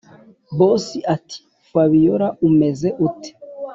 [0.57, 3.29] boss ati”fabiora umeze ute”